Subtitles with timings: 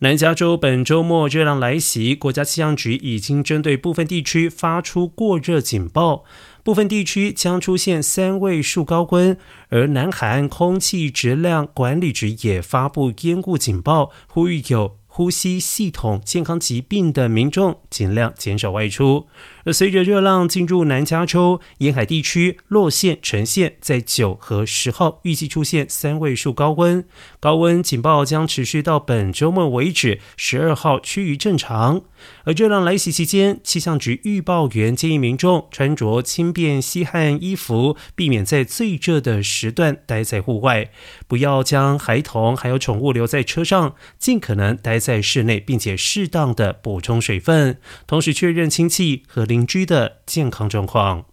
[0.00, 6.22] 南加州本周末热浪来袭，国家气象局已经针对部分地区发出过热警报，
[6.62, 9.38] 部分地区将出现三位数高温，
[9.70, 14.98] 而南海岸空气质量管理局也发布烟雾警报，呼吁有。
[15.16, 19.26] 呼吸系统健康疾病的民众尽量减少外出。
[19.64, 27.02] 而随着热浪进入南加州沿海地区，洛县、城县在九和十号预计出现三位数高温，
[27.40, 30.20] 高温警报将持续到本周末为止。
[30.36, 32.02] 十二号趋于正常。
[32.44, 40.90] 而热浪来袭期间，气象局预报员建议民众穿着轻便吸汗衣服，避免在最热的时段待在户外，
[41.26, 45.00] 不要将孩童还有宠物留在车上，尽可能待。
[45.06, 47.78] 在室内，并且适当的补充水分，
[48.08, 51.26] 同时确认亲戚和邻居的健康状况。